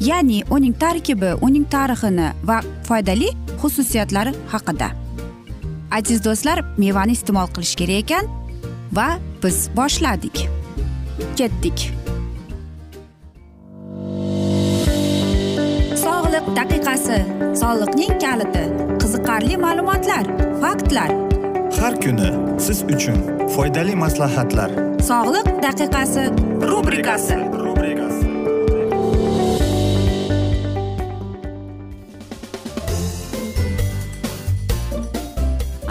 [0.00, 3.28] ya'ni uning tarkibi uning tarixini va foydali
[3.60, 4.88] xususiyatlari haqida.
[5.90, 8.24] Aziz do'stlar mevani iste'mol qilish kerak ekan
[8.92, 9.08] va
[9.42, 10.44] biz boshladik.
[11.38, 11.78] Ketdik.
[16.04, 17.18] Sog'liq daqiqasi
[17.62, 18.64] soliqning kaliti
[19.00, 20.24] qiziqarli ma'lumotlar
[20.62, 21.10] faktlar.
[21.80, 22.30] Har kuni
[22.66, 23.18] siz uchun
[23.54, 24.70] foydali maslahatlar.
[25.10, 26.24] Sog'liq daqiqasi
[26.70, 27.38] rubrikasi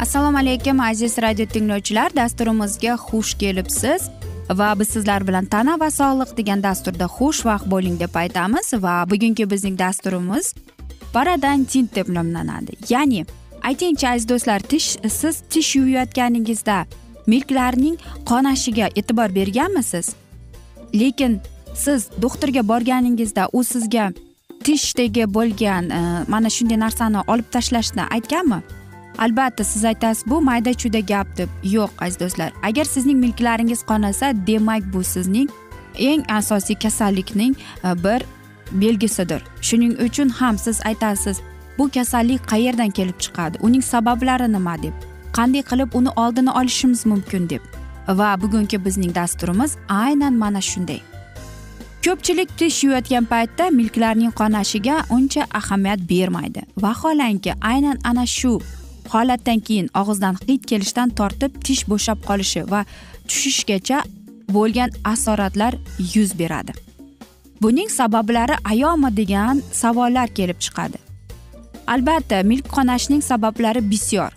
[0.07, 2.15] assalomu alaykum aziz radio tinglovchilar.
[2.15, 4.01] Dasturimizga xush kelibsiz.
[4.49, 8.71] Va biz sizlar bilan tana va sog'liq degan dasturda xushvaqt bo'ling deb aytamiz.
[8.73, 10.53] Va bugungi bizning dasturimiz
[11.13, 12.71] parodontin deb nomlanadi.
[12.89, 13.25] Ya'ni
[13.63, 14.87] aytingchi aziz do'stlar tish
[15.19, 16.77] siz tish yuvayotganingizda
[17.27, 20.15] milklarning qonashiga e'tibor berganmisiz?
[20.95, 21.39] Lekin
[21.75, 24.11] siz doktorga borganingizda u sizga
[24.63, 28.61] tishdagi bo'lgan e, mana shunday narsani olib tashlashni aytganmi?
[29.17, 31.49] Albatta siz aytasiz bu mayda chuyda gap deb.
[31.63, 32.51] Yo'q aziz do'stlar.
[32.63, 35.49] Agar sizning milklaringiz qonasa demak bu sizning
[35.97, 38.23] eng asosiy kasallikning e, bir
[38.71, 39.41] belgisidir.
[39.61, 41.41] Shuning uchun ham siz aytasiz
[41.77, 43.57] bu kasallik qayerdan kelib chiqadi?
[43.61, 44.93] Uning sabablari nima deb?
[45.33, 47.61] Qanday qilib uni oldini olishimiz mumkin deb?
[48.07, 51.01] Va bugungi bizning dasturimiz aynan mana shunday.
[52.05, 56.61] Ko'pchilik tish yuvayotgan paytda milklarning qonashiga uncha ahamiyat bermaydi.
[56.77, 58.59] Vaholanki aynan ana shu
[59.13, 62.85] holatdan keyin og'izdan hid kelishdan tortib tish bo'shab qolishi va
[63.27, 64.03] tushishgacha
[64.55, 65.73] bo'lgan asoratlar
[66.13, 66.73] yuz beradi.
[67.61, 70.97] Buning sabablari ayomi degan savollar kelib chiqadi.
[71.87, 74.31] Albatta milk qonashning sabablari bisyor.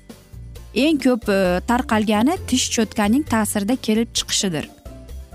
[0.75, 4.69] Eng ko'p e, tarqalgani tish cho'tkaning ta'sirida kelib chiqishidir.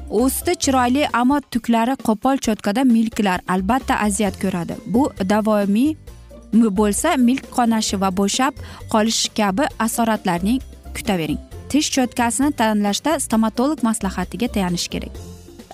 [0.09, 4.75] Usti chiroyli ammo tuklari qo'pol cho'tkada milklar albatta aziyat ko'radi.
[4.85, 5.95] Bu davomiy
[6.53, 8.53] bo'lsa milk qonashi va bo'shab
[8.93, 10.61] qolish kabi asoratlarning
[10.95, 11.39] kutavering.
[11.69, 15.13] Tish cho'tkasini tanlashda stomatolog maslahatiga tayanish kerak.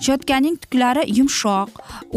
[0.04, 1.70] Cho'tkaning tuklari yumshoq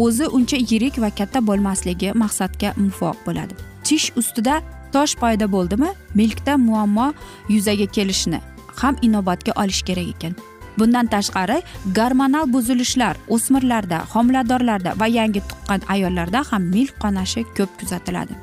[0.04, 3.54] o'zi uncha yirik va katta bo'lmasligi maqsadga muvofiq bo'ladi.
[3.84, 4.56] Tish ustida
[4.94, 7.08] tosh paydo bo'ldimi milkda muammo
[7.50, 8.40] yuzaga kelishini
[8.82, 10.34] ham inobatga olish kerak ekan.
[10.80, 11.58] Bundan tashqari
[11.98, 18.34] gormonal buzilishlar o'smirlarda homiladorlarda va yangi tuqqan ayollarda ham milk qonashi ko'p kuzatiladi.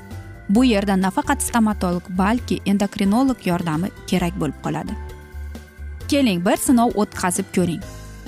[0.49, 4.93] Bu yerda nafaqat stomatolog balki endokrinolog yordami kerak bo'lib qoladi.
[6.09, 7.83] Keling bir sinov o'tkazib ko'ring.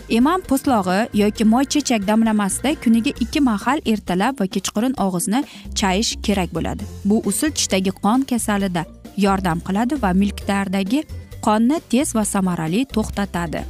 [0.09, 5.41] Eman po'stlog'i yoki moy chechak damlamasida kuniga ikki mahal ertalab va kechqurun og'izni
[5.75, 6.85] chayish kerak bo'ladi.
[7.05, 8.85] Bu usul tishdagi qon kasalida
[9.17, 11.01] yordam qiladi va milklardagi
[11.47, 13.65] qonni tez va samarali to'xtatadi.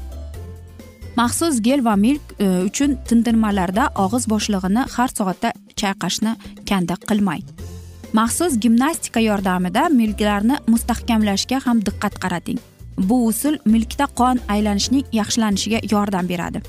[1.16, 6.32] Maxsus gel va milk e, uchun tindirmalarda og'iz bo'shlig'ini har soatda chayqashni
[6.68, 7.44] kanda qilmang.
[8.18, 12.60] Maxsus gimnastika yordamida milklarni mustahkamlashga ham diqqat qarating.
[13.08, 16.62] Bu usul milkda qon aylanishining yaxshilanishiga yordam beradi.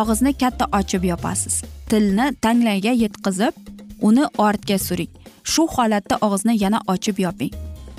[0.00, 1.62] Og'izni katta ochib yopasiz.
[1.90, 3.54] Tilni tanglayga yetkazib
[4.08, 5.12] uni ortga suring.
[5.52, 7.52] Shu holatda og'izni yana ochib yoping.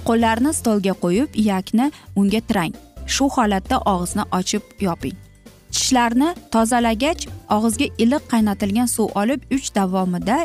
[0.08, 2.74] Qo'llarni stolga qo'yib iyakni unga tirang
[3.16, 5.27] shu holatda og'izni ochib yoping.
[5.72, 10.38] Tishlarni tozalagach og'izga iliq qaynatilgan suv olib uch davomida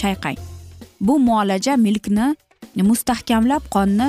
[0.00, 0.38] chayqang.
[1.00, 2.34] Bu muolaja milkni
[2.90, 4.08] mustahkamlab qonni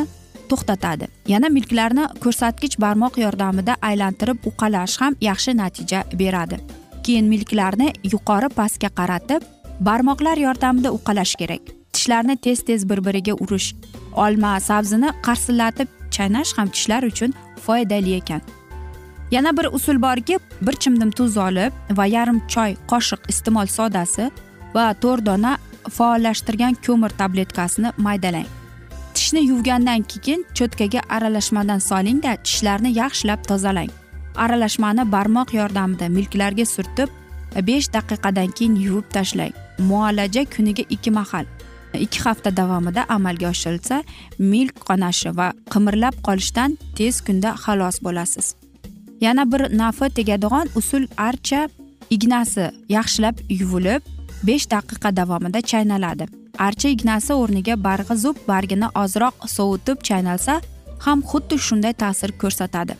[0.49, 1.07] to'xtatadi.
[1.33, 6.57] Yana milklarni ko'rsatkich barmoq yordamida aylantirib uqalash ham yaxshi natija beradi.
[7.03, 9.41] Keyin milklarni yuqori pastga qaratib
[9.87, 11.63] barmoqlar yordamida uqalash kerak.
[11.93, 13.73] Tishlarni tez tez bir biriga urish
[14.25, 17.33] olma sabzini qarsillatib chaynash ham tishlar uchun
[17.65, 18.41] foydali ekan.
[19.31, 24.31] Yana bir usul borki bir chimdim tuz olib va yarim choy qoshiq iste'mol sodasi
[24.75, 25.57] va to'rt dona
[25.97, 28.49] faollashtirgan ko'mir tabletkasini maydalang.
[29.13, 33.91] Tishni yuvgandan keyin cho'tkaga aralashmadan solingda tishlarni yaxshilab tozalang.
[34.35, 37.09] Aralashmani barmoq yordamida milklarga surtib
[37.69, 39.53] besh daqiqadan keyin yuvib tashlang.
[39.79, 41.45] Muolaja kuniga ikki mahal.
[41.93, 44.03] Ikki hafta davomida amalga oshirilsa
[44.39, 48.58] milk qonashi va qimirlab qolishdan tez kunda xalos bo'lasiz.
[49.21, 51.69] Yana bir nafi tegadigan usul archa
[52.09, 54.01] ignasi yaxshilab yuvilib
[54.43, 56.25] besh daqiqa davomida chaynaladi.
[56.67, 60.61] Archa ignasi o'rniga barg'izub bargini ozroq sovutib chaynalsa
[61.05, 62.93] ham xuddi shunday ta'sir ko'rsatadi.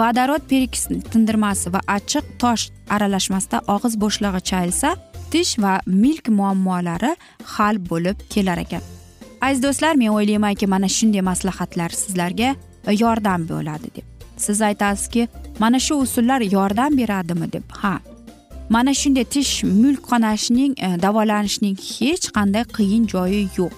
[0.00, 2.64] Vodorod peroksid tindirmasi va achchiq tosh
[2.94, 4.94] aralashmasida og'iz bo'shlig'i chayilsa
[5.32, 7.12] tish va milk muammolari
[7.54, 8.82] hal bo'lib kelar ekan.
[9.46, 12.50] Aziz do'stlar men o'ylaymanki mana shunday maslahatlar sizlarga
[13.02, 14.13] yordam bo'ladi deb.
[14.46, 15.28] Siz aytasizki
[15.62, 17.62] mana shu usullar yordam beradimi deb?
[17.82, 17.94] Ha.
[18.68, 23.72] Mana shunday tish mulk qonashning e, davolanishning hech qanday qiyin joyi yo'q.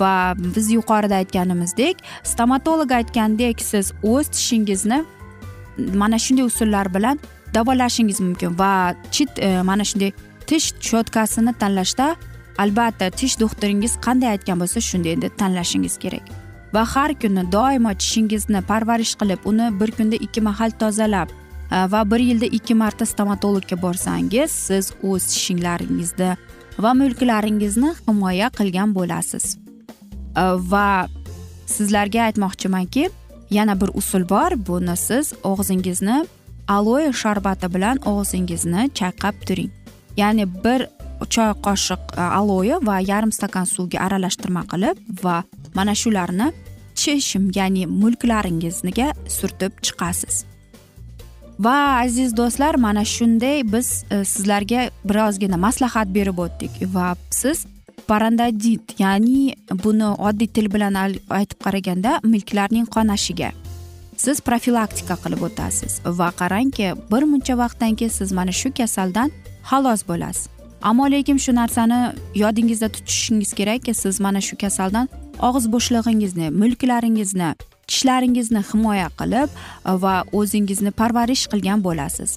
[0.00, 0.14] Va
[0.54, 1.96] biz yuqorida aytganimizdek
[2.32, 5.04] stomatolog aytgandek siz o'z tishingizni
[6.02, 7.20] mana shunday usullar bilan
[7.54, 10.12] davolashingiz mumkin va chit e, mana shunday
[10.46, 12.16] tish cho'tkasini tanlashda
[12.58, 16.39] albatta tish doktoringiz qanday aytgan bo'lsa shunday deb tanlashingiz kerak.
[16.74, 22.04] Va har kuni doimo tishingizni parvarish qilib uni bir kunda ikki mahal tozalab e, va
[22.10, 26.30] bir yilda ikki marta stomatologga borsangiz siz o'z tishinglaringizni
[26.78, 29.56] va mulklaringizni himoya qilgan bo'lasiz.
[30.36, 31.08] E, va
[31.66, 33.08] sizlarga aytmoqchimanki
[33.50, 36.22] yana bir usul bor buni siz og'zingizni
[36.76, 39.70] aloe sharbati bilan og'zingizni chayqab turing.
[40.16, 40.86] Ya'ni bir
[41.28, 45.42] choy qoshiq e, aloe va yarim stakan suvga aralashtirma qilib va
[45.74, 46.52] mana shularni
[47.00, 49.08] chishim ya'ni mulklaringizga
[49.38, 50.44] surtib chiqasiz.
[51.64, 57.66] Va aziz do'stlar mana shunday biz e, sizlarga birozgina maslahat berib o'tdik va siz
[58.10, 60.96] parandadit ya'ni buni oddiy til bilan
[61.40, 63.50] aytib qaraganda milklarning qonashiga
[64.20, 66.00] siz profilaktika qilib o'tasiz.
[66.20, 69.32] Va qarangki bir muncha vaqtdan keyin siz mana shu kasaldan
[69.70, 70.59] xalos bo'lasiz.
[70.82, 75.08] Ammo lekin shu narsani yodingizda tutishingiz kerakki siz mana shu kasaldan
[75.48, 77.50] og'iz bo'shlig'ingizni mulklaringizni
[77.90, 82.30] tishlaringizni himoya qilib e, va o'zingizni parvarish qilgan bo'lasiz.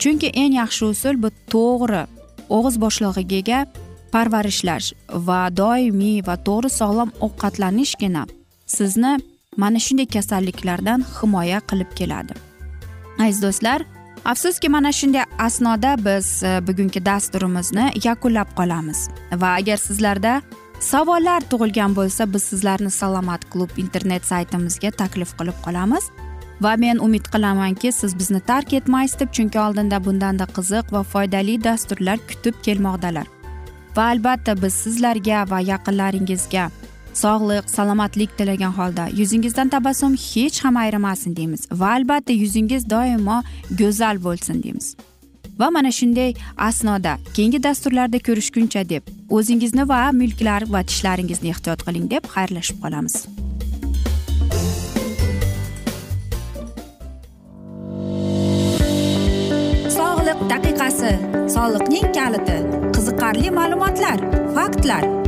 [0.00, 2.02] Chunki eng yaxshi usul bu to'g'ri
[2.56, 3.60] og'iz bo'shlig'iga
[4.14, 4.88] parvarishlash
[5.28, 8.24] va doimiy va to'g'ri sog'lom ovqatlanishgina
[8.76, 9.12] sizni
[9.62, 12.34] mana shunday kasalliklardan himoya qilib keladi.
[13.24, 13.80] Aziz do'stlar
[14.24, 19.08] afsuski mana shunday asnoda biz e, bugungi dasturimizni yakunlab qolamiz.
[19.32, 20.42] Va agar sizlarda
[20.80, 26.10] savollar tug'ilgan bo'lsa biz sizlarni salomat klub internet saytimizga taklif qilib qolamiz.
[26.60, 31.64] Va men umid qilamanki siz bizni tark etmaysiz deb chunki oldinda bundanda qiziq va foydali
[31.64, 33.26] dasturlar kutib kelmoqdalar.
[33.96, 36.70] Va albatta biz sizlarga va yaqinlaringizga
[37.22, 43.38] sog'lik salomatlik tilagan holda yuzingizdan tabassum hech ham ayrimasin deymiz va albatta yuzingiz doimo
[43.80, 44.96] go'zal bo'lsin deymiz.
[45.60, 46.34] Va mana shunday
[46.68, 49.02] asnoda keyingi dasturlarda ko'rishguncha deb
[49.36, 53.14] o'zingizni va mulklar va tishlaringizni ehtiyot qiling deb xayrlashib qolamiz.
[59.98, 61.12] Sog'liq daqiqasi
[61.56, 62.58] soliqning kaliti
[62.96, 64.18] qiziqarli ma'lumotlar
[64.58, 65.27] faktlar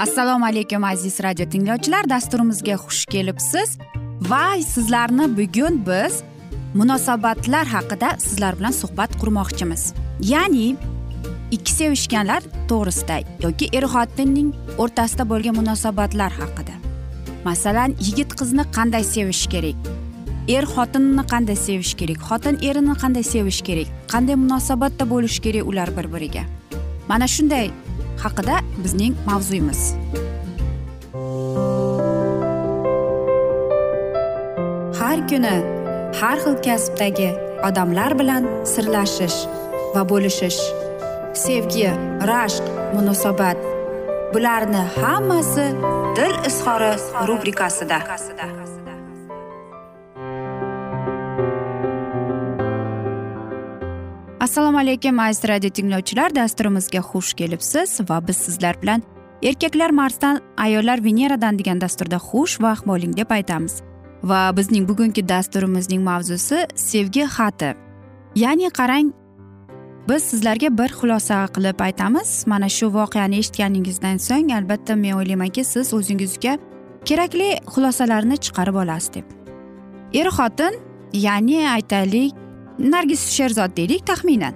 [0.00, 2.08] assalomu alaykum aziz radio tinglovchilar.
[2.08, 3.78] Dasturimizga xush kelibsiz.
[4.30, 6.22] Va sizlarni bugun biz
[6.74, 9.82] munosabatlar haqida sizlar bilan suhbat qurmoqchimiz.
[10.32, 10.76] Ya'ni
[11.56, 16.74] ikki sevishganlar to'g'risida yoki er xotinning o'rtasida bo'lgan munosabatlar haqida.
[17.44, 19.76] Masalan yigit qizni qanday sevish kerak?
[20.56, 22.18] Er xotinni qanday sevish kerak?
[22.28, 23.88] Xotin erini qanday sevish kerak?
[24.12, 26.44] Qanday munosabatda bo'lish kerak ular bir biriga
[27.10, 27.70] mana shunday
[28.22, 29.80] haqida bizning mavzuyimiz.
[35.00, 35.56] Har kuni
[36.20, 37.30] har xil kasbdagi
[37.68, 39.38] odamlar bilan sirlashish
[39.94, 40.60] va bo'lishish
[41.44, 41.90] sevgi
[42.30, 43.58] rashq munosabat
[44.34, 45.66] bularni hammasi
[46.16, 46.92] dil izhori
[47.28, 47.98] rubrikasida.
[54.40, 56.34] Assalomu alaykum aziz radio tinglovchilar.
[56.34, 59.02] Dasturimizga xush kelibsiz va biz sizlar bilan
[59.42, 63.82] erkaklar marsdan ayollar veneradan degan dasturda xush vaqt bo'ling deb aytamiz.
[64.22, 67.74] Va bizning bugungi dasturimizning mavzusi sevgi xati.
[68.34, 69.12] Ya'ni qarang
[70.08, 72.44] biz sizlarga bir xulosa qilib aytamiz.
[72.46, 76.58] Mana shu voqeani eshitganingizdan so'ng albatta men o'ylaymanki siz o'zingizga
[77.04, 79.26] kerakli xulosalarni chiqarib olasiz deb.
[80.12, 80.74] Er xotin
[81.12, 82.34] ya'ni aytaylik
[82.80, 84.54] nargiz sherzod deylik taxminan.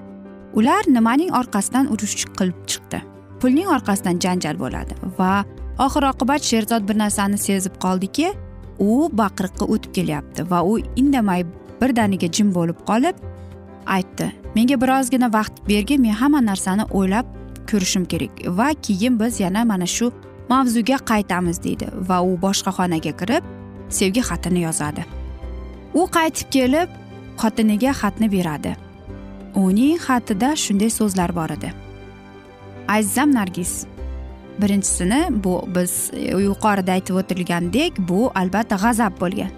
[0.55, 3.03] Ular nimaning orqasidan urush qilib chiqdi?
[3.41, 5.45] Pulning orqasidan janjal bo'ladi va
[5.87, 8.33] oxir oqibat sherzod bir narsani sezib qoldiki
[8.79, 11.45] u baqiriqqa o'tib kelyapti va u indamay
[11.81, 13.17] birdaniga jim bo'lib qolib
[13.97, 17.27] aytdi menga birozgina vaqt bergin men hamma narsani o'ylab
[17.71, 20.13] ko'rishim kerak va keyin biz yana mana shu
[20.49, 23.45] mavzuga qaytamiz deydi va u boshqa xonaga kirib
[23.99, 25.05] sevgi xatini yozadi.
[25.95, 26.89] U qaytib kelib
[27.41, 28.77] xotiniga xatni beradi.
[29.55, 31.73] Uning xatida shunday so'zlar bor edi.
[32.89, 33.87] Azizam nargiz
[34.59, 39.51] birinchisini bu biz e, yuqorida aytib o'tilgandek bu albatta g'azab bo'lgan.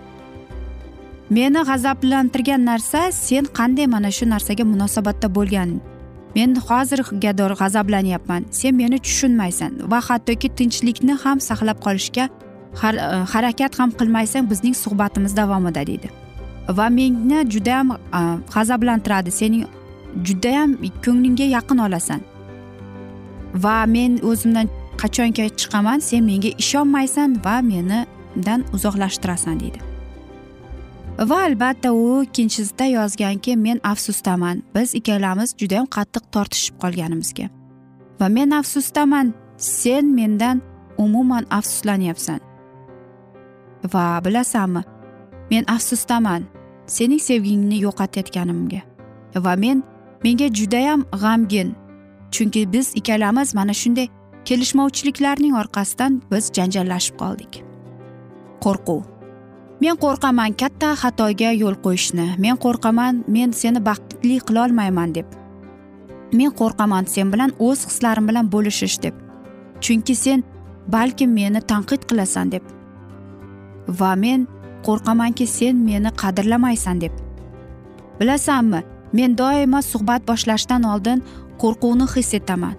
[1.31, 5.81] Meni g'azablantirgan narsa sen qanday mana shu narsaga munosabatda bo'lgan?
[6.37, 8.43] Men hozirgador g'azablanyapman.
[8.51, 12.89] Sen meni tushunmaysan va hattoki tinchlikni ham saqlab qolishga e,
[13.33, 16.26] harakat ham qilmaysan bizning suhbatimiz davomida deydi.
[16.69, 17.97] Va meni judayam
[18.55, 19.31] g'azablantiradi.
[19.31, 19.65] Sening
[20.25, 22.21] judayam ko'nglingga yaqin olasan.
[23.55, 24.69] Va men o'zimdan
[25.01, 29.81] qachonki chiqaman sen menga ishonmaysan va menidan uzoqlashtirasan deydi.
[31.31, 37.47] Va albatta u ikkinchisida yozganki men afsusdaman biz ikkalamiz judayam qattiq tortishib qolganimizga.
[38.21, 40.61] Va men afsusdaman sen mendan
[40.99, 42.41] umuman afsuslanyapsan
[43.93, 44.83] va bilasanmi
[45.51, 46.45] men afsusdaman
[46.87, 48.81] sening sevgingni yo'qotayotganimga.
[49.37, 49.83] Va men
[50.25, 51.75] menga judayam g'amgin.
[52.31, 54.09] Chunki biz ikkalamiz mana shunday
[54.45, 57.63] kelishmovchiliklarning orqasidan biz janjallashib qoldik.
[58.65, 59.03] Qo'rquv.
[59.81, 62.27] Men qo'rqaman katta xatoga yo'l qo'yishni.
[62.39, 65.27] Men qo'rqaman men seni baxtli qilolmayman deb.
[66.33, 69.15] Men qo'rqaman sen bilan o'z hislarim bilan bo'lishish deb.
[69.81, 70.45] Chunki sen
[70.95, 72.65] balkim meni tanqid qilasan deb.
[74.01, 74.49] Va men
[74.87, 77.13] qo'rqamanki sen meni qadrlamaysan deb.
[78.21, 81.23] Bilasanmi men doimo suhbat boshlashdan oldin
[81.63, 82.75] qo'rquvni his etaman.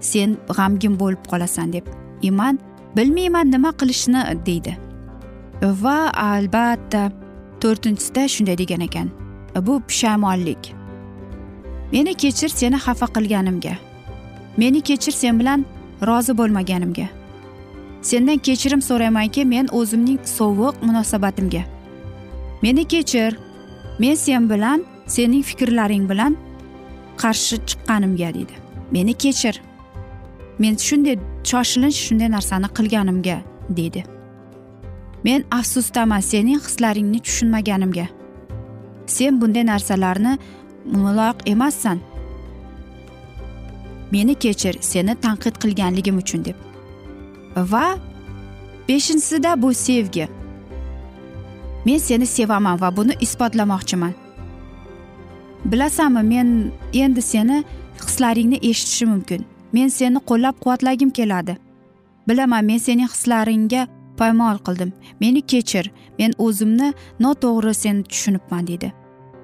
[0.00, 1.86] Sen g'amgin bo'lib qolasan deb.
[2.22, 2.58] Iman
[2.96, 4.76] bilmayman nima qilishni deydi.
[5.62, 5.98] Va
[6.32, 7.02] albatta
[7.62, 9.08] to'rtinchisida shunday degan ekan.
[9.66, 10.74] Bu pushaymonlik
[11.92, 13.74] meni kechir seni xafa qilganimga.
[14.56, 15.64] Meni kechir sen bilan
[16.06, 17.06] rozi bo'lmaganimga.
[18.02, 21.62] Sendan kechirim so'raymanki men o'zimning sovuq munosabatimga.
[22.62, 23.36] Meni kechir.
[23.98, 26.36] Men sen bilan sening fikrlaring bilan
[27.16, 28.54] qarshi chiqqanimga deydi.
[28.90, 29.60] Meni kechir.
[30.58, 33.38] Men shunday shoshilinch shunday narsani qilganimga
[33.70, 34.04] deydi.
[35.24, 38.06] Men afsusdaman sening hislaringni tushunmaganimga.
[39.06, 40.38] Sen bunday narsalarni
[40.84, 41.98] muloq emassan.
[44.12, 46.69] Meni kechir seni tanqid qilganligim uchun deb.
[47.72, 47.98] Va
[48.88, 50.28] beshinchisida bu sevgi.
[51.84, 54.12] Men seni sevaman va buni isbotlamoqchiman.
[55.64, 57.64] Bilasanmi men endi seni
[58.06, 59.44] hislaringni eshitishim mumkin.
[59.72, 61.56] Men seni qo'llab quvvatlagim keladi.
[62.28, 63.86] Bilaman men sening hislaringga
[64.18, 64.92] poymol qildim.
[65.20, 65.90] Meni kechir.
[66.18, 68.92] Men o'zimni noto'g'ri seni tushunibman deydi.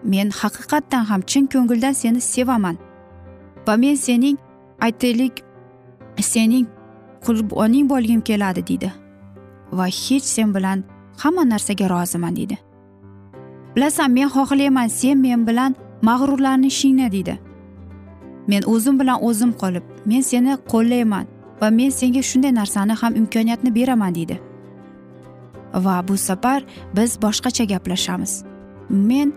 [0.03, 2.77] Men haqiqatdan ham chin ko'ngildan seni sevaman.
[3.67, 4.37] Va men sening
[4.81, 5.33] aytaylik
[6.21, 6.67] sening
[7.25, 8.93] qurboning bo'lgim keladi deydi
[9.79, 10.85] va hech sen bilan
[11.23, 12.57] hamma narsaga roziman deydi
[13.75, 15.77] bilasan men xohlayman sen men bilan
[16.09, 17.35] mag'rurlanishingni deydi
[18.51, 21.25] men o'zim bilan o'zim qolib men seni qo'llayman
[21.61, 24.37] va men senga shunday narsani ham imkoniyatni beraman deydi
[25.75, 26.65] va bu safar
[26.97, 28.45] biz boshqacha gaplashamiz.
[28.91, 29.33] Men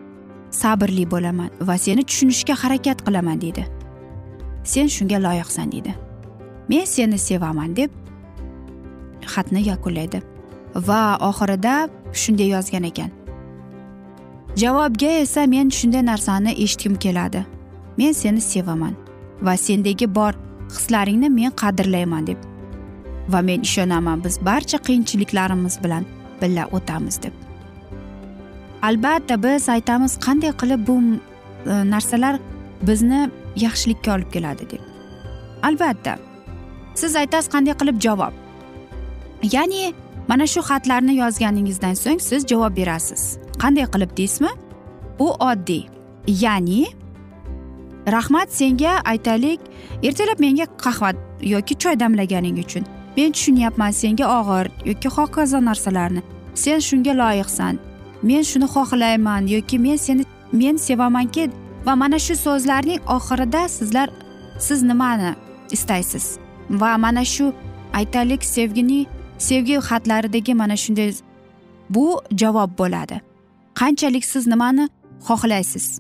[0.52, 3.66] sabrli bo'laman va seni tushunishga harakat qilaman deydi
[4.64, 5.94] sen shunga loyiqsan deydi
[6.70, 7.92] men seni sevaman deb
[9.34, 10.22] xatni yakunlaydi.
[10.76, 13.12] Va oxirida shunday yozgan ekan.
[14.56, 17.46] Javobga esa men shunday narsani eshitgim keladi.
[17.98, 18.96] Men seni sevaman
[19.42, 20.34] va sendagi bor
[20.70, 22.38] hislaringni men qadrlayman deb.
[23.30, 26.06] Va men ishonaman biz barcha qiyinchiliklarimiz bilan
[26.42, 27.34] birga o'tamiz deb.
[28.82, 32.40] Albatta biz aytamiz qanday qilib bu e, narsalar
[32.88, 34.82] bizni yaxshilikka olib keladi deb.
[35.64, 36.18] Albatta
[36.96, 38.34] siz aytasiz qanday qilib javob?
[39.44, 39.94] Ya'ni
[40.28, 43.38] mana shu xatlarni yozganingizdan so'ng siz javob berasiz.
[43.62, 44.52] Qanday qilib deysizmi?
[45.20, 45.84] Bu oddiy.
[46.28, 46.86] Ya'ni
[48.08, 49.60] rahmat senga aytaylik
[50.04, 52.84] ertalab menga qahva yoki choy damlaganing uchun.
[53.18, 56.22] Men tushunyapman senga og'ir yoki hokazo narsalarni.
[56.54, 57.80] Sen shunga loyiqsan.
[58.24, 61.50] Men shuni xohlayman yoki men seni men sevamanki
[61.86, 64.10] va mana shu so'zlarning oxirida sizlar
[64.60, 65.36] siz nimani
[65.72, 66.26] istaysiz?
[66.70, 67.54] Va mana shu
[67.94, 69.06] aytaylik sevgini
[69.38, 71.14] sevgi xatlaridagi mana shunday
[71.90, 73.22] bu javob bo'ladi.
[73.80, 74.90] Qanchalik siz nimani
[75.28, 76.00] xohlaysiz?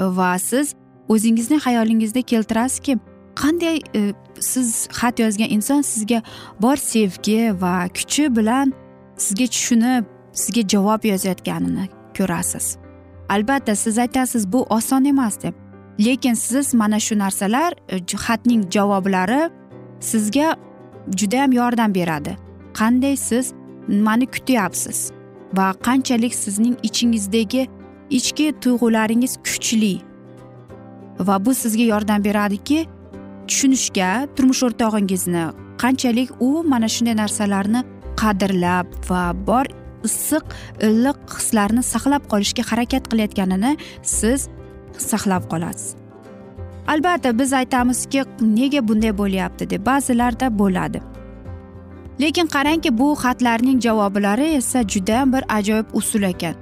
[0.00, 0.74] Va siz
[1.08, 2.98] o'zingizni xayolingizda keltirasizki
[3.34, 4.00] qanday e,
[4.40, 6.22] siz xat yozgan inson sizga
[6.62, 8.72] bor sevgi va kuchi bilan
[9.16, 12.76] sizga tushunib sizga javob yozayotganini ko'rasiz.
[13.28, 15.54] Albatta siz aytasiz bu oson emas deb.
[16.06, 19.50] Lekin siz mana shu narsalar e, xatning javoblari
[20.00, 20.56] sizga
[21.16, 22.36] judayam yordam beradi.
[22.74, 23.52] Qanday siz
[23.88, 25.10] nimani kutyapsiz
[25.56, 27.66] va qanchalik sizning ichingizdagi
[28.18, 29.94] ichki tuyg'ularingiz kuchli
[31.28, 32.78] va bu sizga yordam beradiki
[33.48, 35.44] tushunishga turmush o'rtog'ingizni
[35.82, 37.80] qanchalik u mana shunday narsalarni
[38.22, 39.66] qadrlab va bor
[40.08, 40.44] issiq
[40.88, 43.72] iliq hislarni saqlab qolishga harakat qilayotganini
[44.18, 44.48] siz
[45.10, 45.96] saqlab qolasiz.
[46.92, 51.00] Albatta biz aytamizki nega bunday bo'lyapti deb ba'zilarda bo'ladi.
[52.20, 56.54] Lekin qarangki bu xatlarning javoblari esa juda bir ajoyib usul ekan.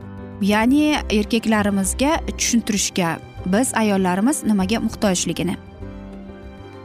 [0.43, 3.17] Ya'ni erkaklarimizga tushuntirishga
[3.47, 5.57] biz ayollarimiz nimaga muhtojligini.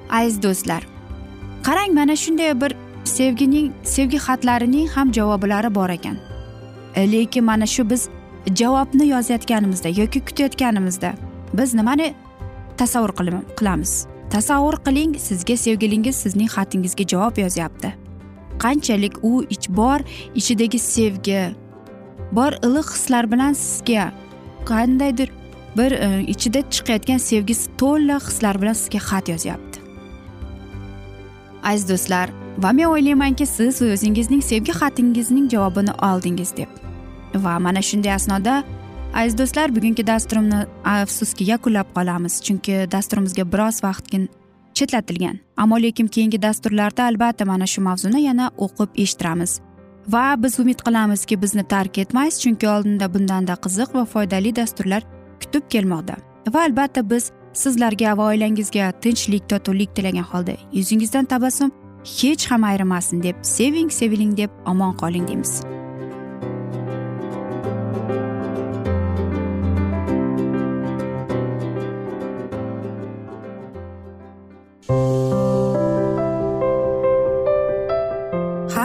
[0.10, 0.84] Aziz do'stlar
[1.64, 2.72] qarang mana shunday bir
[3.04, 6.18] sevgining sevgi xatlarining ham javoblari bor ekan.
[6.96, 8.10] E, lekin mana shu biz
[8.56, 11.14] javobni yozayotganimizda yoki kutayotganimizda
[11.54, 12.14] biz nimani
[12.78, 13.14] tasavvur
[13.58, 14.08] qilamiz.
[14.34, 17.94] Tasavvur qiling sizga sevgilingiz sizning xatingizga javob yozyapti.
[18.64, 20.00] Qanchalik u ich bor
[20.36, 21.42] ichidagi sevgi
[22.32, 24.12] bor iliq hislar bilan sizga
[24.66, 25.30] qandaydir
[25.78, 29.80] bir e, ichida chiqayotgan sevgisi to'la hislar bilan sizga xat yozyapti.
[31.64, 36.70] Aziz do'stlar va men o'ylaymanki siz o'zingizning sevgi xatingizning javobini oldingiz deb.
[37.36, 38.64] Va mana shunday asnoda
[39.14, 44.30] aziz do'stlar bugungi dasturimni afsuski yakunlab qolamiz chunki dasturimizga biroz vaqtgin
[44.74, 45.40] chetlatilgan.
[45.58, 49.60] Ammo lekin keyingi dasturlarda albatta mana shu mavzuni yana o'qib eshittiramiz.
[50.08, 55.04] Va biz umid qilamizki bizni tark etmaysiz chunki oldinda bundanda qiziq va foydali dasturlar
[55.42, 56.16] kutib kelmoqda.
[56.54, 61.72] Va albatta biz sizlarga va oilangizga tinchlik totuvlik tilagan holda yuzingizdan tabassum
[62.18, 65.62] hech ham ayrimasin deb seving seviling deb omon qoling deymiz.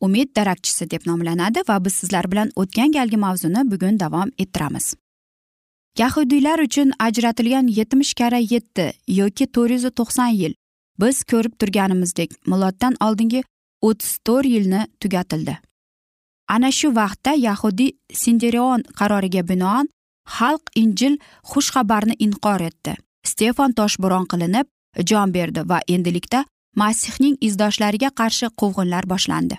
[0.00, 4.94] umid darakchisi deb nomlanadi va biz sizlar bilan o'tgan galgi mavzuni bugun davom ettiramiz.
[5.98, 10.54] Yahudiylar uchun ajratilgan yetmish karra yetti yoki to'rt yuz to'qson yil
[11.00, 13.42] biz ko'rib turganimizdek miloddan oldingi
[13.88, 15.56] o'ttiz to'rt yilni tugatildi.
[16.48, 17.90] Ana shu vaqtda yahudiy
[18.22, 19.88] sinderion qaroriga binoan
[20.36, 21.14] xalq injil
[21.50, 22.94] xushxabarni inqor etdi.
[23.30, 24.66] Stefan toshbo'ron qilinib
[25.10, 26.44] jon berdi va endilikda
[26.82, 29.56] masihning izdoshlariga qarshi quvg'inlar boshlandi.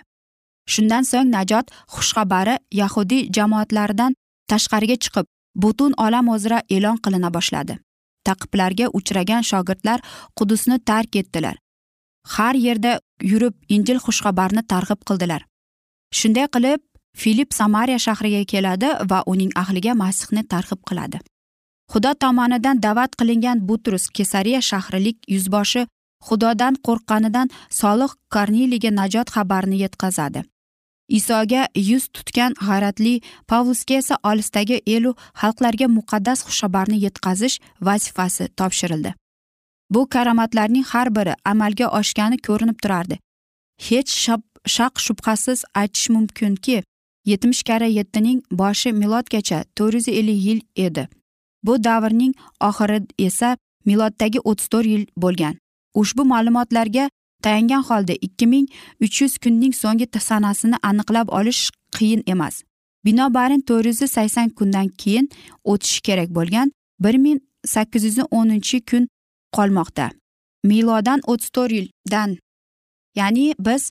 [0.66, 4.12] Shundan so'ng najot xushxabari yahudiy jamoatlaridan
[4.50, 7.78] tashqariga chiqib butun olam o'zra e'lon qilina boshladi.
[8.28, 9.98] Taqiblarga uchragan shogirdlar
[10.38, 11.56] qudusni tark etdilar.
[12.34, 15.42] Har yerda yurib injil xushxabarni targ'ib qildilar.
[16.18, 16.80] Shunday qilib
[17.20, 21.18] filip samariya shahriga keladi va uning ahliga masihni targ'ib qiladi.
[21.92, 25.82] Xudo tomonidan da'vat qilingan butrus kesariya shahrilik yuzboshi
[26.26, 27.48] xudodan qo'rqqanidan
[27.80, 30.40] solih korniliyga najot xabarini yetkazadi.
[31.18, 33.14] Isoga yuz tutgan g'ayratli
[33.50, 37.56] pavlusga esa olisdagi elu xalqlarga muqaddas xushxabarni yetkazish
[37.88, 39.14] vazifasi topshirildi.
[39.90, 43.18] Bu karomatlarning har biri amalga oshgani ko'rinib turardi.
[43.88, 44.12] Hech
[44.76, 46.82] shaq shubhasiz aytish mumkinki
[47.30, 51.08] yetmish karra yettining boshi milodgacha to'rt yuz ellik yil edi.
[51.66, 52.34] Bu davrning
[52.68, 53.56] oxiri esa
[53.88, 55.54] miloddagi o'ttiz to'rt yil bo'lgan.
[56.00, 57.10] Ushbu ma'lumotlarga
[57.42, 58.66] tayangan holda ikki ming
[59.04, 62.62] uch yuz kunning so'nggi sanasini aniqlab olish qiyin emas.
[63.04, 65.28] Binobarin to'rt yuz sakson kundan keyin
[65.64, 67.40] o'tishi kerak bo'lgan bir ming
[67.74, 69.08] sakkiz yuz o'ninchi kun
[69.56, 70.10] qolmoqda.
[70.64, 72.30] Milodan o'ttiz to'rt yildan
[73.14, 73.90] ya'ni biz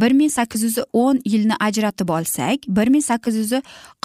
[0.00, 3.52] bir ming sakkiz yuz o'n yilni ajratib olsak bir ming sakkiz yuz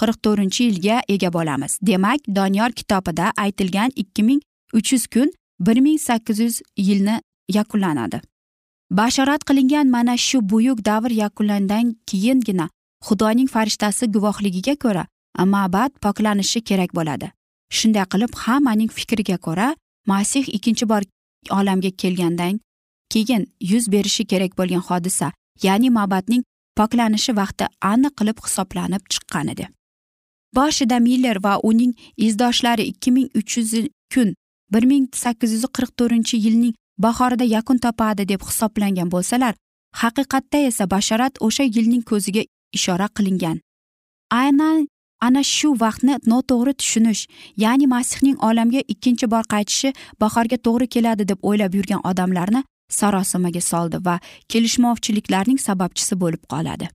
[0.00, 1.78] qirq to'rtinchi yilga ega bo'lamiz.
[1.82, 4.40] Demak doniyor kitobida aytilgan ikki ming
[4.72, 8.20] uch yuz kun bir ming sakkiz yuz yilni yakunlanadi.
[8.90, 12.68] Bashorat qilingan mana shu buyuk davr yakunlandan keyingina
[13.06, 15.06] xudoning farishtasi guvohligiga ko'ra
[15.38, 17.30] ma'bad poklanishi kerak bo'ladi.
[17.70, 19.74] Shunday qilib hammaning fikriga ko'ra
[20.06, 21.02] masih ikkinchi bor
[21.50, 22.60] olamga kelgandan
[23.12, 26.42] keyin yuz berishi kerak bo'lgan hodisa ya'ni ma'badning
[26.78, 29.66] poklanishi vaqti aniq qilib hisoblanib chiqqan edi.
[30.56, 33.72] Boshida miller va uning izdoshlari ikki ming uch yuz
[34.14, 34.34] kun
[34.72, 39.54] bir ming sakkiz yuz qirq to'rtinchi yilning bahorida yakun topadi deb hisoblangan bo'lsalar
[40.02, 42.42] haqiqatda esa basharat o'sha yilning ko'ziga
[42.78, 43.56] ishora qilingan.
[44.30, 44.88] Aynan
[45.26, 47.22] ana shu vaqtni noto'g'ri tushunish
[47.64, 52.60] ya'ni masihning olamga ikkinchi bor qaytishi bahorga to'g'ri keladi deb o'ylab yurgan odamlarni
[52.98, 54.16] sarosimaga soldi va
[54.52, 56.86] kelishmovchiliklarning sababchisi bo'lib qoladi.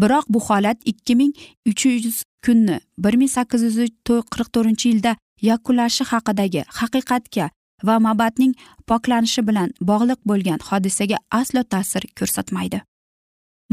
[0.00, 1.32] Biroq bu holat ikki ming
[1.70, 3.76] uch yuz kunni bir ming sakkiz yuz
[4.08, 5.12] qirq to'rtinchi yilda
[5.50, 7.46] yakunlashi haqidagi haqiqatga
[7.86, 8.54] va mabadning
[8.90, 12.80] poklanishi bilan bog'liq bo'lgan hodisaga aslo ta'sir ko'rsatmaydi.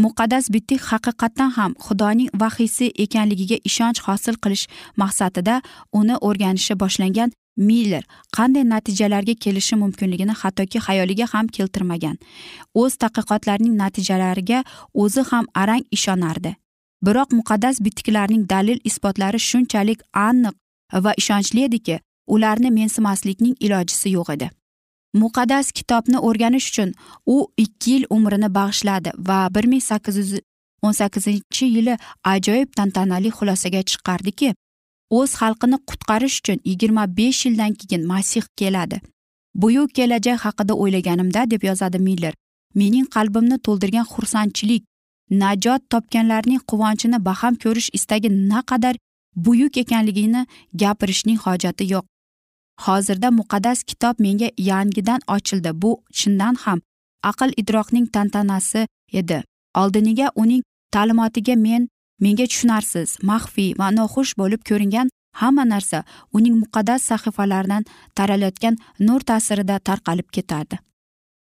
[0.04, 4.65] Muqaddas bitik haqiqatdan ham xudoning vahiysi ekanligiga ishonch hosil qilish
[5.02, 5.56] maqsadida
[6.00, 7.30] uni o'rganishi boshlangan
[7.69, 8.04] miller
[8.38, 12.15] qanday natijalarga kelishi mumkinligini hattoki xayoliga ham keltirmagan.
[12.82, 14.63] O'z tadqiqotlarining natijalariga
[15.04, 16.56] o'zi ham arang ishonardi.
[17.06, 20.56] Biroq muqaddas bitiklarning dalil isbotlari shunchalik aniq
[21.06, 22.00] va ishonchli ediki
[22.36, 24.48] ularni mensimaslikning ilojisi yo'q edi.
[25.22, 26.89] Muqaddas kitobni o'rganish uchun
[27.26, 30.32] u ikki yil umrini bag'ishladi va bir ming sakkiz yuz
[30.86, 31.98] o'n sakkizinchi yili
[32.34, 34.54] ajoyib tantanali xulosaga chiqardiki
[35.17, 39.02] o'z xalqini qutqarish uchun yigirma besh yildan keyin masih keladi.
[39.62, 42.34] Buyuk kelajak haqida o'ylaganimda deb yozadi miller
[42.80, 44.84] mening qalbimni to'ldirgan xursandchilik
[45.44, 48.96] najot topganlarning quvonchini baham ko'rish istagi naqadar
[49.36, 50.41] buyuk ekanligini
[50.82, 52.06] gapirishning hojati yo'q.
[52.86, 55.72] Hozirda muqaddas kitob menga yangidan ochildi.
[55.82, 56.80] Bu chindan ham
[57.30, 58.88] aql idrokning tantanasi
[59.20, 59.44] edi.
[59.82, 60.63] Oldiniga uning
[60.94, 61.88] ta'limotiga men
[62.20, 65.08] menga tushunarsiz maxfiy va noxush bo'lib ko'ringan
[65.41, 66.04] hamma narsa
[66.38, 67.84] uning muqaddas sahifalaridan
[68.15, 70.80] taralayotgan nur ta'sirida tarqalib ketardi.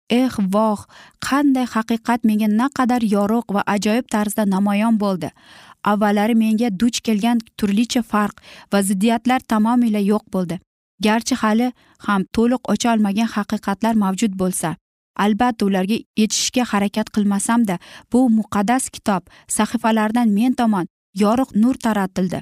[0.10, 0.82] Eh voh
[1.28, 5.30] qanday haqiqat menga naqadar yorug' va ajoyib tarzda namoyon bo'ldi.
[5.92, 8.36] Avvallari menga duch kelgan turlicha farq
[8.72, 10.60] va ziddiyatlar tamomila yo'q bo'ldi.
[11.06, 11.68] Garchi hali
[12.08, 14.76] ham to'liq ocha olmagan haqiqatlar mavjud bo'lsa
[15.16, 17.76] albatta ularga yetishishga harakat qilmasamda
[18.12, 19.22] bu muqaddas kitob
[19.58, 20.86] sahifalaridan men tomon
[21.24, 22.42] yorug' nur taratildi.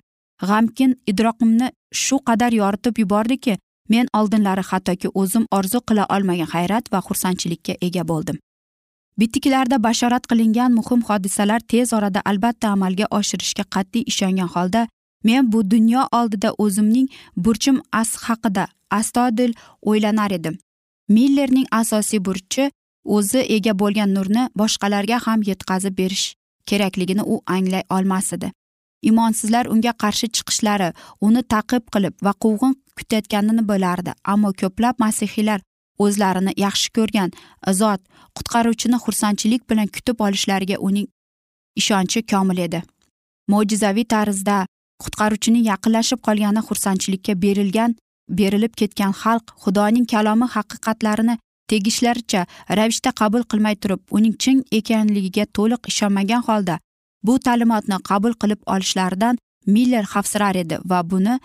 [0.50, 1.68] G'amkin idroqimni
[2.04, 3.58] shu qadar yoritib yubordiki
[3.90, 8.38] men oldinlari hattoki o'zim orzu qila olmagan hayrat va xursandchilikka ega bo'ldim.
[9.20, 14.88] Bitiklarda bashorat qilingan muhim hodisalar tez orada albatta amalga oshirishga qat'iy ishongan holda
[15.24, 18.68] men bu dunyo oldida o'zimning burchim as haqida
[19.00, 20.58] astoydil o'ylanar edim.
[21.10, 22.72] Millerning asosiy burchi
[23.06, 26.26] o'zi ega bo'lgan nurni boshqalarga ham yetkazib berish
[26.70, 28.52] kerakligini u anglay olmas edi
[29.04, 30.90] imonsizlar unga qarshi chiqishlari
[31.28, 35.60] uni taqib qilib va quvg'in kutayotganini bilardi ammo ko'plab masihiylar
[36.06, 37.36] o'zlarini yaxshi ko'rgan
[37.82, 38.02] zot
[38.38, 41.08] qutqaruvchini xursandchilik bilan kutib olishlariga uning
[41.82, 42.80] ishonchi komil edi.
[43.52, 44.58] Mo'jizaviy tarzda
[45.06, 47.96] qutqaruvchining yaqinlashib qolgani xursandchilikka berilgan
[48.40, 51.36] berilib ketgan xalq xudoning kalomi haqiqatlarini
[51.72, 52.42] tegishlaricha
[52.78, 56.76] ravishda qabul qilmay turib uning chin ekanligiga to'liq ishonmagan holda
[57.28, 59.36] bu ta'limotni qabul qilib olishlaridan
[59.76, 61.36] miller xavfsirar edi va buni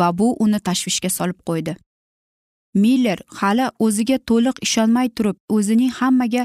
[0.00, 1.76] va bu uni tashvishga solib qo'ydi.
[2.82, 6.42] Miller hali o'ziga to'liq ishonmay turib o'zining hammaga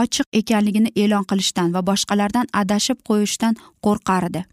[0.00, 4.44] ochiq ekanligini e'lon qilishdan va boshqalardan adashib qo'yishdan qo'rqar edi.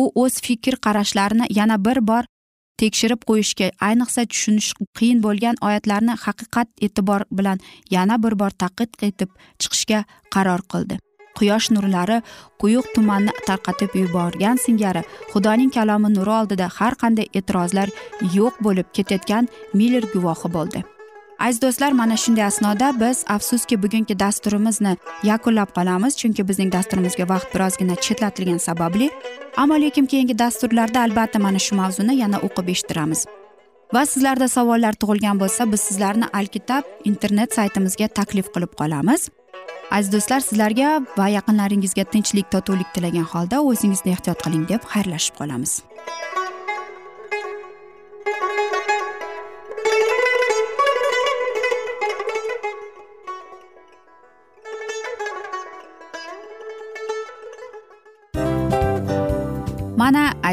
[0.00, 2.24] U o'z fikr qarashlarini yana bir bor
[2.82, 7.58] tekshirib qo'yishga ayniqsa tushunish qiyin bo'lgan oyatlarni haqiqat e'tibor bilan
[7.96, 9.30] yana bir bor taqid etib
[9.60, 10.00] chiqishga
[10.34, 10.98] qaror qildi.
[11.38, 12.16] Quyosh nurlari
[12.62, 15.02] quyuq tumanni tarqatib yuborgan singari
[15.32, 17.88] xudoning kalomi nuri oldida har qanday e'tirozlar
[18.38, 20.84] yo'q bo'lib ketayotgan miller guvohi bo'ldi.
[21.46, 24.92] Aziz do'stlar mana shunday asnoda biz afsuski bugungi dasturimizni
[25.30, 29.10] yakunlab qolamiz chunki bizning dasturimizga vaqt birozgina chetlatilgani sababli
[29.56, 33.20] ammo lekin keyingi dasturlarda albatta mana shu mavzuni yana o'qib eshittiramiz.
[33.94, 39.28] Va sizlarda savollar tug'ilgan bo'lsa biz sizlarni alkitab internet saytimizga taklif qilib qolamiz.
[39.96, 45.72] Aziz do'stlar sizlarga va yaqinlaringizga tinchlik totuvlik tilagan holda o'zingizni ehtiyot qiling deb xayrlashib qolamiz.